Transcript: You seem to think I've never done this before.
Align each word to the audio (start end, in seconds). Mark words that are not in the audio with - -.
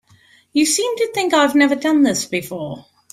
You 0.51 0.65
seem 0.65 0.97
to 0.97 1.11
think 1.13 1.31
I've 1.31 1.53
never 1.53 1.75
done 1.75 2.01
this 2.01 2.25
before. 2.25 2.87